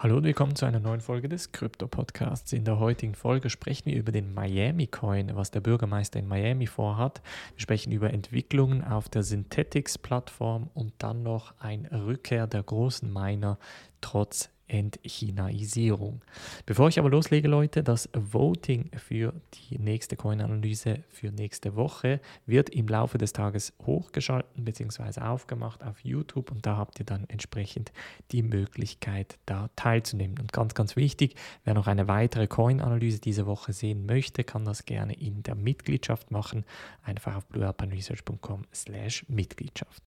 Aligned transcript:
Hallo 0.00 0.18
und 0.18 0.22
willkommen 0.22 0.54
zu 0.54 0.64
einer 0.64 0.78
neuen 0.78 1.00
Folge 1.00 1.28
des 1.28 1.50
Krypto-Podcasts. 1.50 2.52
In 2.52 2.64
der 2.64 2.78
heutigen 2.78 3.16
Folge 3.16 3.50
sprechen 3.50 3.86
wir 3.86 3.96
über 3.96 4.12
den 4.12 4.32
Miami 4.32 4.86
Coin, 4.86 5.34
was 5.34 5.50
der 5.50 5.58
Bürgermeister 5.58 6.20
in 6.20 6.28
Miami 6.28 6.68
vorhat. 6.68 7.20
Wir 7.56 7.62
sprechen 7.62 7.90
über 7.90 8.12
Entwicklungen 8.12 8.84
auf 8.84 9.08
der 9.08 9.24
Synthetics-Plattform 9.24 10.70
und 10.72 10.92
dann 10.98 11.24
noch 11.24 11.52
eine 11.58 12.06
Rückkehr 12.06 12.46
der 12.46 12.62
großen 12.62 13.12
Miner 13.12 13.58
trotz 14.00 14.50
Entchinaisierung. 14.68 16.22
Bevor 16.66 16.88
ich 16.88 16.98
aber 16.98 17.10
loslege, 17.10 17.48
Leute, 17.48 17.82
das 17.82 18.08
Voting 18.12 18.90
für 18.96 19.34
die 19.54 19.78
nächste 19.78 20.16
Coin-Analyse 20.16 21.02
für 21.08 21.30
nächste 21.32 21.74
Woche 21.74 22.20
wird 22.46 22.70
im 22.70 22.86
Laufe 22.86 23.18
des 23.18 23.32
Tages 23.32 23.72
hochgeschalten 23.84 24.64
bzw. 24.64 25.20
aufgemacht 25.20 25.82
auf 25.82 26.00
YouTube 26.04 26.50
und 26.50 26.66
da 26.66 26.76
habt 26.76 26.98
ihr 27.00 27.06
dann 27.06 27.24
entsprechend 27.28 27.92
die 28.30 28.42
Möglichkeit, 28.42 29.38
da 29.46 29.70
teilzunehmen. 29.76 30.38
Und 30.38 30.52
ganz, 30.52 30.74
ganz 30.74 30.96
wichtig, 30.96 31.34
wer 31.64 31.74
noch 31.74 31.86
eine 31.86 32.08
weitere 32.08 32.46
Coin-Analyse 32.46 33.20
diese 33.20 33.46
Woche 33.46 33.72
sehen 33.72 34.06
möchte, 34.06 34.44
kann 34.44 34.64
das 34.64 34.84
gerne 34.84 35.14
in 35.14 35.42
der 35.42 35.54
Mitgliedschaft 35.54 36.30
machen. 36.30 36.64
Einfach 37.02 37.36
auf 37.36 37.46
bluealpanresearch.com 37.46 38.66
slash 38.72 39.24
Mitgliedschaft. 39.28 40.02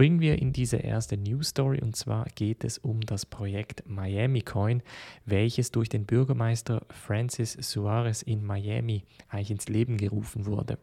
Springen 0.00 0.20
wir 0.20 0.40
in 0.40 0.54
diese 0.54 0.78
erste 0.78 1.18
News 1.18 1.48
Story 1.48 1.78
und 1.82 1.94
zwar 1.94 2.24
geht 2.34 2.64
es 2.64 2.78
um 2.78 3.02
das 3.02 3.26
Projekt 3.26 3.86
Miami 3.86 4.40
Coin, 4.40 4.82
welches 5.26 5.72
durch 5.72 5.90
den 5.90 6.06
Bürgermeister 6.06 6.86
Francis 6.88 7.52
Suarez 7.60 8.22
in 8.22 8.42
Miami 8.42 9.04
eigentlich 9.28 9.50
ins 9.50 9.68
Leben 9.68 9.98
gerufen 9.98 10.46
wurde. 10.46 10.78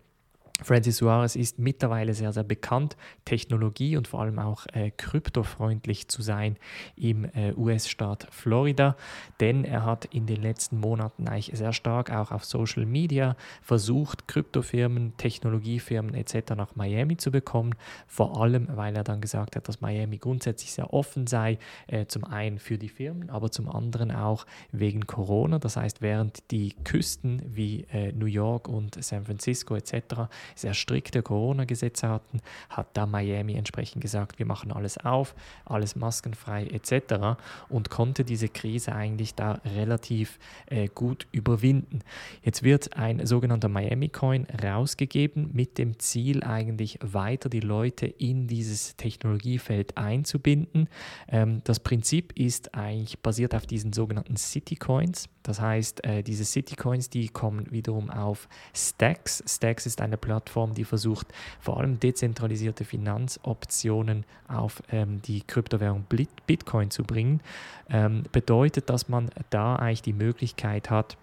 Francis 0.64 0.98
Suarez 0.98 1.36
ist 1.36 1.60
mittlerweile 1.60 2.14
sehr, 2.14 2.34
sehr 2.34 2.44
bekannt, 2.44 2.98
Technologie 3.26 3.96
und 3.96 4.08
vor 4.08 4.22
allem 4.22 4.40
auch 4.40 4.66
äh, 4.74 4.92
kryptofreundlich 4.92 6.08
zu 6.08 6.24
sein 6.24 6.58
im 6.96 7.26
äh, 7.26 7.54
US-Staat 7.56 8.28
Florida, 8.32 8.96
denn 9.40 9.66
er 9.66 9.86
hat 9.86 10.06
in 10.06 10.26
den 10.26 10.42
letzten 10.42 10.80
Monaten 10.80 11.28
eigentlich 11.28 11.52
sehr 11.54 11.74
stark 11.74 12.12
auch 12.12 12.32
auf 12.32 12.44
Social 12.44 12.88
Media 12.88 13.36
versucht, 13.62 14.28
Kryptofirmen, 14.28 15.16
Technologiefirmen 15.18 16.16
etc. 16.16 16.56
nach 16.56 16.76
Miami 16.76 17.18
zu 17.18 17.32
bekommen, 17.32 17.76
vor 18.08 18.42
allem 18.42 18.68
weil 18.76 18.96
er 18.96 19.04
dann 19.04 19.22
gesagt 19.22 19.56
hat, 19.56 19.68
dass 19.68 19.82
Miami 19.82 20.18
grundsätzlich 20.18 20.72
sehr 20.72 20.92
offen 20.92 21.28
sei, 21.28 21.60
äh, 21.86 22.08
zum 22.08 22.24
einen 22.24 22.58
für 22.58 22.80
die 22.80 22.90
Firmen, 22.90 23.30
aber 23.30 23.52
zum 23.52 23.70
anderen 23.70 24.12
auch 24.12 24.48
wegen 24.72 25.06
Corona. 25.06 25.60
Das 25.60 25.78
heißt, 25.78 26.02
während 26.02 26.50
die 26.50 26.74
Küsten 26.84 27.44
wie 27.46 27.86
äh, 27.92 28.12
New 28.12 28.26
York 28.26 28.68
und 28.68 29.02
San 29.04 29.24
Francisco 29.24 29.76
etc 29.76 30.30
sehr 30.56 30.74
strikte 30.74 31.22
Corona-Gesetze 31.22 32.10
hatten, 32.10 32.40
hat 32.70 32.88
da 32.94 33.06
Miami 33.06 33.54
entsprechend 33.54 34.02
gesagt, 34.02 34.40
wir 34.40 34.46
machen 34.46 34.72
alles 34.72 34.98
auf, 34.98 35.36
alles 35.66 35.96
maskenfrei 35.96 36.68
etc. 36.68 37.40
und 37.70 37.90
konnte 37.90 38.24
diese 38.24 38.50
Krise 38.50 38.94
eigentlich 38.94 39.36
da 39.36 39.60
relativ 39.76 40.40
äh, 40.68 40.88
gut 40.88 41.28
überwinden. 41.32 42.00
Jetzt 42.44 42.64
wird 42.64 42.96
ein 42.98 43.26
sogenannter 43.26 43.70
Miami 43.70 44.10
Coin 44.10 44.48
rausgegeben 44.64 45.50
mit 45.54 45.78
dem 45.78 46.00
Ziel 46.00 46.44
eigentlich 46.44 47.00
weiter 47.02 47.50
die 47.50 47.60
Leute 47.60 48.06
in 48.06 48.48
dieses 48.48 48.96
Technologiefeld 48.96 49.98
einzubinden. 49.98 50.90
Ähm, 51.28 51.62
das 51.64 51.80
Prinzip 51.80 52.38
ist 52.38 52.76
eigentlich 52.76 53.20
basiert 53.20 53.56
auf 53.56 53.66
diesen 53.66 53.94
sogenannten 53.94 54.38
City 54.38 54.76
Coins. 54.76 55.30
Das 55.44 55.62
heißt, 55.62 56.04
äh, 56.04 56.24
diese 56.24 56.44
City 56.44 56.76
Coins, 56.76 57.10
die 57.10 57.30
kommen 57.30 57.72
wiederum 57.72 58.10
auf 58.10 58.50
Stacks. 58.74 59.44
Stacks 59.48 59.86
ist 59.86 60.02
eine 60.02 60.18
Plattform, 60.18 60.37
Plattform, 60.38 60.74
die 60.76 60.84
versucht, 60.84 61.28
vor 61.60 61.78
allem 61.78 62.00
dezentralisierte 62.00 62.86
Finanzoptionen 62.86 64.24
auf 64.48 64.84
ähm, 64.92 65.22
die 65.24 65.42
Kryptowährung 65.42 66.06
Bitcoin 66.46 66.92
zu 66.92 67.04
bringen, 67.04 67.42
ähm, 67.90 68.24
bedeutet, 68.32 68.90
dass 68.90 69.10
man 69.10 69.30
da 69.50 69.76
eigentlich 69.76 70.04
die 70.04 70.14
Möglichkeit 70.14 70.90
hat, 70.92 71.18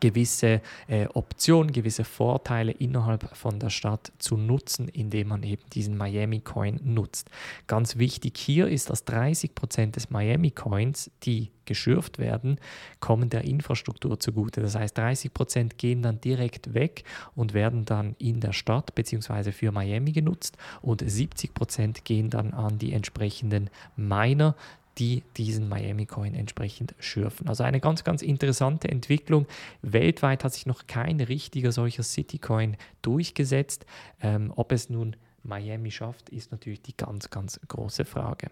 gewisse 0.00 0.60
äh, 0.88 1.06
Optionen, 1.14 1.72
gewisse 1.72 2.04
Vorteile 2.04 2.72
innerhalb 2.72 3.36
von 3.36 3.60
der 3.60 3.70
Stadt 3.70 4.12
zu 4.18 4.36
nutzen, 4.36 4.88
indem 4.88 5.28
man 5.28 5.42
eben 5.42 5.62
diesen 5.72 5.96
Miami 5.96 6.40
Coin 6.40 6.80
nutzt. 6.82 7.30
Ganz 7.66 7.96
wichtig 7.96 8.36
hier 8.36 8.68
ist, 8.68 8.90
dass 8.90 9.04
30 9.04 9.54
Prozent 9.54 9.96
des 9.96 10.10
Miami 10.10 10.50
Coins, 10.50 11.10
die 11.22 11.50
geschürft 11.66 12.18
werden, 12.18 12.58
kommen 13.00 13.28
der 13.28 13.44
Infrastruktur 13.44 14.18
zugute. 14.18 14.60
Das 14.60 14.74
heißt, 14.74 14.96
30 14.98 15.32
Prozent 15.32 15.78
gehen 15.78 16.02
dann 16.02 16.20
direkt 16.20 16.74
weg 16.74 17.04
und 17.34 17.54
werden 17.54 17.84
dann 17.84 18.14
in 18.18 18.40
der 18.40 18.52
Stadt 18.52 18.94
bzw. 18.94 19.52
für 19.52 19.72
Miami 19.72 20.12
genutzt 20.12 20.56
und 20.82 21.02
70 21.08 21.54
Prozent 21.54 22.04
gehen 22.04 22.30
dann 22.30 22.54
an 22.54 22.78
die 22.78 22.92
entsprechenden 22.92 23.70
Miner, 23.96 24.56
die 24.98 25.22
diesen 25.36 25.68
Miami 25.68 26.06
Coin 26.06 26.34
entsprechend 26.34 26.94
schürfen. 26.98 27.48
Also 27.48 27.64
eine 27.64 27.80
ganz, 27.80 28.04
ganz 28.04 28.22
interessante 28.22 28.88
Entwicklung. 28.88 29.46
Weltweit 29.82 30.44
hat 30.44 30.54
sich 30.54 30.66
noch 30.66 30.86
kein 30.86 31.20
richtiger 31.20 31.72
solcher 31.72 32.02
City 32.02 32.38
Coin 32.38 32.76
durchgesetzt. 33.02 33.86
Ähm, 34.22 34.52
ob 34.56 34.72
es 34.72 34.88
nun 34.88 35.16
Miami 35.46 35.90
schafft, 35.90 36.28
ist 36.30 36.52
natürlich 36.52 36.82
die 36.82 36.96
ganz, 36.96 37.30
ganz 37.30 37.60
große 37.68 38.04
Frage. 38.04 38.48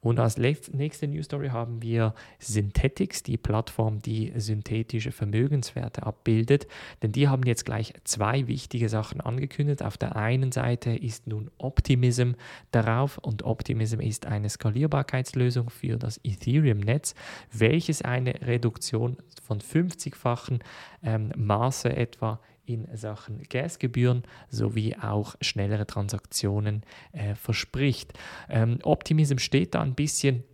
Und 0.00 0.18
als 0.18 0.36
nächste 0.36 1.08
News 1.08 1.26
Story 1.26 1.48
haben 1.48 1.82
wir 1.82 2.14
Synthetics, 2.38 3.22
die 3.22 3.36
Plattform, 3.36 4.00
die 4.00 4.32
synthetische 4.36 5.12
Vermögenswerte 5.12 6.04
abbildet. 6.04 6.66
Denn 7.02 7.12
die 7.12 7.28
haben 7.28 7.44
jetzt 7.44 7.64
gleich 7.64 7.94
zwei 8.04 8.46
wichtige 8.46 8.88
Sachen 8.88 9.20
angekündigt. 9.20 9.82
Auf 9.82 9.96
der 9.96 10.16
einen 10.16 10.52
Seite 10.52 10.90
ist 10.90 11.26
nun 11.26 11.50
Optimism 11.58 12.32
darauf 12.70 13.18
und 13.18 13.44
Optimism 13.44 14.00
ist 14.00 14.26
eine 14.26 14.48
Skalierbarkeitslösung 14.48 15.70
für 15.70 15.96
das 15.96 16.20
Ethereum-Netz, 16.22 17.14
welches 17.52 18.02
eine 18.02 18.34
Reduktion 18.42 19.16
von 19.42 19.60
50-fachen 19.60 20.60
ähm, 21.02 21.32
Maße 21.36 21.94
etwa 21.94 22.40
in 22.66 22.86
Sachen 22.96 23.42
Gasgebühren 23.48 24.22
sowie 24.48 24.96
auch 24.96 25.36
schnellere 25.40 25.86
Transaktionen 25.86 26.82
äh, 27.12 27.34
verspricht. 27.34 28.12
Ähm, 28.48 28.78
Optimism 28.82 29.38
steht 29.38 29.74
da 29.74 29.82
ein 29.82 29.94
bisschen 29.94 30.44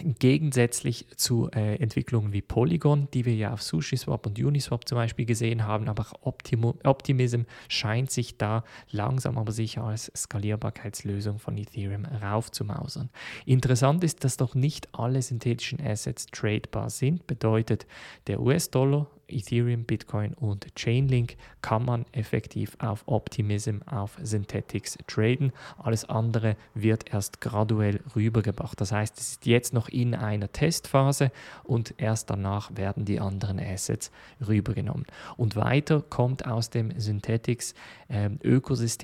Gegensätzlich 0.00 1.06
zu 1.16 1.50
äh, 1.50 1.74
Entwicklungen 1.76 2.32
wie 2.32 2.40
Polygon, 2.40 3.08
die 3.14 3.24
wir 3.24 3.34
ja 3.34 3.52
auf 3.52 3.62
SushiSwap 3.62 4.26
und 4.26 4.38
Uniswap 4.38 4.86
zum 4.86 4.96
Beispiel 4.96 5.26
gesehen 5.26 5.66
haben, 5.66 5.88
aber 5.88 6.06
Optimo 6.20 6.76
Optimism 6.84 7.42
scheint 7.68 8.12
sich 8.12 8.38
da 8.38 8.62
langsam 8.92 9.38
aber 9.38 9.50
sicher 9.50 9.82
als 9.82 10.12
Skalierbarkeitslösung 10.16 11.40
von 11.40 11.58
Ethereum 11.58 12.04
raufzumausern. 12.04 13.10
Interessant 13.44 14.04
ist, 14.04 14.22
dass 14.22 14.36
doch 14.36 14.54
nicht 14.54 14.88
alle 14.94 15.20
synthetischen 15.20 15.80
Assets 15.84 16.26
tradebar 16.26 16.90
sind, 16.90 17.26
bedeutet 17.26 17.86
der 18.28 18.40
US-Dollar 18.40 19.08
Ethereum, 19.28 19.84
Bitcoin 19.84 20.34
und 20.34 20.66
Chainlink 20.74 21.36
kann 21.62 21.84
man 21.84 22.04
effektiv 22.12 22.76
auf 22.78 23.02
Optimism, 23.06 23.78
auf 23.86 24.18
Synthetics 24.22 24.98
traden. 25.06 25.52
Alles 25.78 26.04
andere 26.04 26.56
wird 26.74 27.12
erst 27.12 27.40
graduell 27.40 28.00
rübergebracht. 28.14 28.80
Das 28.80 28.92
heißt, 28.92 29.18
es 29.18 29.30
ist 29.32 29.46
jetzt 29.46 29.72
noch 29.72 29.88
in 29.88 30.14
einer 30.14 30.50
Testphase 30.50 31.30
und 31.64 31.94
erst 31.98 32.30
danach 32.30 32.76
werden 32.76 33.04
die 33.04 33.20
anderen 33.20 33.58
Assets 33.60 34.10
rübergenommen. 34.46 35.06
Und 35.36 35.56
weiter 35.56 36.02
kommt 36.02 36.46
aus 36.46 36.70
dem 36.70 36.98
Synthetics 36.98 37.74
ähm, 38.08 38.38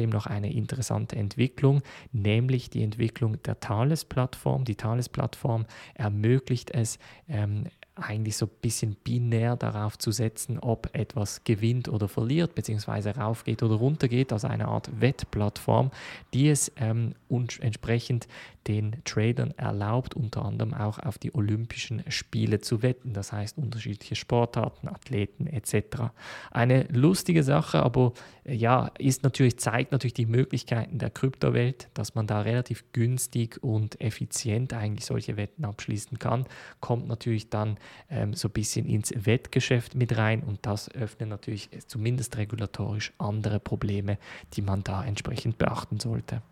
noch 0.08 0.26
eine 0.26 0.52
interessante 0.52 1.16
Entwicklung, 1.16 1.82
nämlich 2.12 2.70
die 2.70 2.82
Entwicklung 2.82 3.42
der 3.42 3.60
Thales-Plattform. 3.60 4.64
Die 4.64 4.76
Thales-Plattform 4.76 5.66
ermöglicht 5.94 6.70
es, 6.70 6.98
ähm, 7.28 7.64
eigentlich 7.96 8.36
so 8.36 8.46
ein 8.46 8.52
bisschen 8.60 8.96
binär 9.04 9.56
darauf 9.56 9.98
zu 9.98 10.10
setzen, 10.10 10.58
ob 10.58 10.90
etwas 10.94 11.44
gewinnt 11.44 11.88
oder 11.88 12.08
verliert, 12.08 12.54
beziehungsweise 12.54 13.14
raufgeht 13.14 13.62
oder 13.62 13.76
runtergeht, 13.76 14.32
also 14.32 14.48
eine 14.48 14.66
Art 14.66 15.00
Wettplattform, 15.00 15.92
die 16.32 16.48
es 16.48 16.72
ähm, 16.76 17.14
entsprechend 17.60 18.26
den 18.66 18.96
Tradern 19.04 19.52
erlaubt, 19.56 20.14
unter 20.14 20.44
anderem 20.44 20.74
auch 20.74 20.98
auf 20.98 21.18
die 21.18 21.34
Olympischen 21.34 22.02
Spiele 22.08 22.60
zu 22.60 22.82
wetten, 22.82 23.12
das 23.12 23.32
heißt 23.32 23.58
unterschiedliche 23.58 24.14
Sportarten, 24.14 24.88
Athleten 24.88 25.46
etc. 25.46 26.10
Eine 26.50 26.84
lustige 26.84 27.42
Sache, 27.42 27.82
aber 27.82 28.12
äh, 28.44 28.54
ja, 28.54 28.90
ist 28.98 29.22
natürlich, 29.22 29.58
zeigt 29.58 29.92
natürlich 29.92 30.14
die 30.14 30.26
Möglichkeiten 30.26 30.98
der 30.98 31.10
Kryptowelt, 31.10 31.88
dass 31.94 32.14
man 32.14 32.26
da 32.26 32.40
relativ 32.40 32.84
günstig 32.92 33.62
und 33.62 34.00
effizient 34.00 34.72
eigentlich 34.72 35.04
solche 35.04 35.36
Wetten 35.36 35.64
abschließen 35.64 36.18
kann, 36.18 36.46
kommt 36.80 37.06
natürlich 37.06 37.50
dann 37.50 37.76
ähm, 38.10 38.34
so 38.34 38.48
ein 38.48 38.52
bisschen 38.52 38.86
ins 38.86 39.12
Wettgeschäft 39.14 39.94
mit 39.94 40.16
rein 40.16 40.42
und 40.42 40.60
das 40.62 40.90
öffnet 40.90 41.28
natürlich 41.28 41.70
zumindest 41.86 42.36
regulatorisch 42.36 43.12
andere 43.18 43.60
Probleme, 43.60 44.18
die 44.54 44.62
man 44.62 44.82
da 44.84 45.04
entsprechend 45.04 45.58
beachten 45.58 46.00
sollte. 46.00 46.42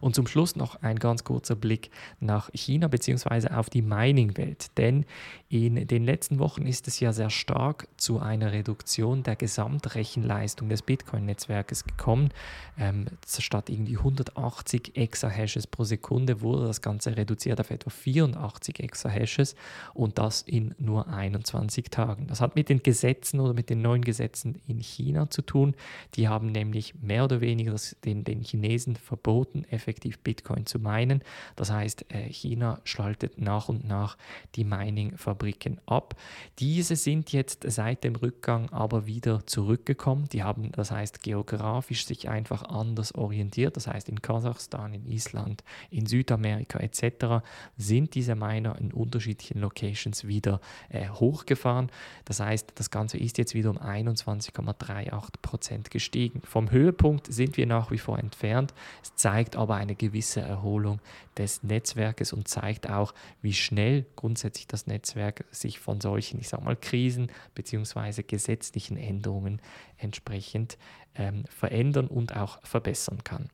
Und 0.00 0.14
zum 0.14 0.26
Schluss 0.26 0.56
noch 0.56 0.82
ein 0.82 0.98
ganz 0.98 1.24
kurzer 1.24 1.56
Blick 1.56 1.90
nach 2.20 2.50
China 2.52 2.88
bzw. 2.88 3.48
auf 3.48 3.70
die 3.70 3.82
Mining-Welt. 3.82 4.76
Denn 4.76 5.04
in 5.48 5.86
den 5.86 6.04
letzten 6.04 6.38
Wochen 6.38 6.66
ist 6.66 6.88
es 6.88 7.00
ja 7.00 7.12
sehr 7.12 7.30
stark 7.30 7.88
zu 7.96 8.18
einer 8.18 8.52
Reduktion 8.52 9.22
der 9.22 9.36
Gesamtrechenleistung 9.36 10.68
des 10.68 10.82
Bitcoin-Netzwerkes 10.82 11.84
gekommen. 11.84 12.30
Ähm, 12.78 13.06
statt 13.26 13.70
irgendwie 13.70 13.96
180 13.96 14.96
Exahashes 14.96 15.66
pro 15.66 15.84
Sekunde 15.84 16.40
wurde 16.42 16.66
das 16.66 16.82
Ganze 16.82 17.16
reduziert 17.16 17.60
auf 17.60 17.70
etwa 17.70 17.90
84 17.90 18.80
Exahashes 18.80 19.54
und 19.94 20.18
das 20.18 20.42
in 20.42 20.74
nur 20.78 21.08
21 21.08 21.90
Tagen. 21.90 22.26
Das 22.26 22.40
hat 22.40 22.54
mit 22.54 22.68
den 22.68 22.82
Gesetzen 22.82 23.40
oder 23.40 23.54
mit 23.54 23.70
den 23.70 23.82
neuen 23.82 24.02
Gesetzen 24.02 24.60
in 24.66 24.80
China 24.80 25.30
zu 25.30 25.42
tun. 25.42 25.74
Die 26.14 26.28
haben 26.28 26.52
nämlich 26.52 26.94
mehr 27.00 27.24
oder 27.24 27.40
weniger 27.40 27.76
den, 28.04 28.24
den 28.24 28.42
Chinesen 28.42 28.96
verboten, 28.96 29.64
effektiv 29.78 30.18
Bitcoin 30.18 30.66
zu 30.66 30.80
meinen. 30.80 31.22
Das 31.56 31.70
heißt, 31.70 32.06
äh, 32.12 32.28
China 32.32 32.80
schaltet 32.84 33.40
nach 33.40 33.68
und 33.68 33.86
nach 33.86 34.18
die 34.56 34.64
Mining-Fabriken 34.64 35.80
ab. 35.86 36.16
Diese 36.58 36.96
sind 36.96 37.32
jetzt 37.32 37.64
seit 37.68 38.02
dem 38.02 38.16
Rückgang 38.16 38.70
aber 38.70 39.06
wieder 39.06 39.46
zurückgekommen. 39.46 40.28
Die 40.32 40.42
haben, 40.42 40.72
das 40.72 40.90
heißt, 40.90 41.22
geografisch 41.22 42.06
sich 42.06 42.28
einfach 42.28 42.64
anders 42.64 43.14
orientiert. 43.14 43.76
Das 43.76 43.86
heißt, 43.86 44.08
in 44.08 44.20
Kasachstan, 44.20 44.94
in 44.94 45.06
Island, 45.06 45.62
in 45.90 46.06
Südamerika 46.06 46.80
etc. 46.80 47.44
sind 47.76 48.14
diese 48.14 48.34
Miner 48.34 48.76
in 48.78 48.92
unterschiedlichen 48.92 49.60
Locations 49.60 50.26
wieder 50.26 50.60
äh, 50.88 51.08
hochgefahren. 51.08 51.90
Das 52.24 52.40
heißt, 52.40 52.72
das 52.74 52.90
Ganze 52.90 53.18
ist 53.18 53.38
jetzt 53.38 53.54
wieder 53.54 53.70
um 53.70 53.78
21,38 53.78 55.32
Prozent 55.42 55.90
gestiegen. 55.90 56.42
Vom 56.44 56.70
Höhepunkt 56.70 57.32
sind 57.32 57.56
wir 57.56 57.66
nach 57.66 57.90
wie 57.90 57.98
vor 57.98 58.18
entfernt. 58.18 58.74
Es 59.02 59.14
zeigt 59.14 59.56
aber 59.56 59.67
eine 59.76 59.94
gewisse 59.94 60.40
Erholung 60.40 61.00
des 61.36 61.62
Netzwerkes 61.62 62.32
und 62.32 62.48
zeigt 62.48 62.88
auch, 62.88 63.14
wie 63.42 63.52
schnell 63.52 64.06
grundsätzlich 64.16 64.66
das 64.66 64.86
Netzwerk 64.86 65.44
sich 65.50 65.78
von 65.78 66.00
solchen, 66.00 66.40
ich 66.40 66.48
sag 66.48 66.62
mal, 66.62 66.76
Krisen 66.76 67.30
bzw. 67.54 68.22
gesetzlichen 68.22 68.96
Änderungen 68.96 69.60
entsprechend 69.96 70.78
ähm, 71.14 71.44
verändern 71.48 72.06
und 72.06 72.36
auch 72.36 72.60
verbessern 72.62 73.24
kann. 73.24 73.50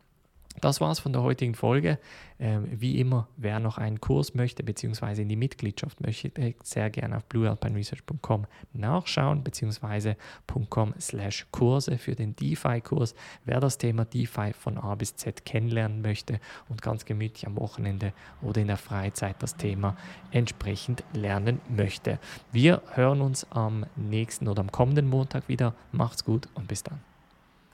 Das 0.60 0.80
war's 0.80 1.00
von 1.00 1.12
der 1.12 1.22
heutigen 1.22 1.54
Folge. 1.54 1.98
Ähm, 2.38 2.66
wie 2.70 2.98
immer, 2.98 3.28
wer 3.36 3.60
noch 3.60 3.78
einen 3.78 4.00
Kurs 4.00 4.34
möchte 4.34 4.64
bzw. 4.64 5.22
in 5.22 5.28
die 5.28 5.36
Mitgliedschaft 5.36 6.00
möchte, 6.00 6.54
sehr 6.62 6.90
gerne 6.90 7.16
auf 7.16 7.24
bluealpineresearch.com 7.26 8.46
nachschauen 8.72 9.42
bzw. 9.44 10.14
slash 10.98 11.46
Kurse 11.50 11.98
für 11.98 12.14
den 12.14 12.34
DeFi-Kurs. 12.36 13.14
Wer 13.44 13.60
das 13.60 13.78
Thema 13.78 14.04
DeFi 14.04 14.52
von 14.52 14.78
A 14.78 14.94
bis 14.94 15.16
Z 15.16 15.44
kennenlernen 15.44 16.02
möchte 16.02 16.40
und 16.68 16.82
ganz 16.82 17.04
gemütlich 17.04 17.46
am 17.46 17.56
Wochenende 17.56 18.12
oder 18.42 18.60
in 18.60 18.68
der 18.68 18.76
Freizeit 18.76 19.36
das 19.40 19.56
Thema 19.56 19.96
entsprechend 20.30 21.04
lernen 21.12 21.60
möchte. 21.68 22.18
Wir 22.52 22.82
hören 22.92 23.20
uns 23.20 23.46
am 23.50 23.86
nächsten 23.96 24.48
oder 24.48 24.60
am 24.60 24.72
kommenden 24.72 25.08
Montag 25.08 25.48
wieder. 25.48 25.74
Macht's 25.92 26.24
gut 26.24 26.48
und 26.54 26.68
bis 26.68 26.82
dann. 26.82 27.13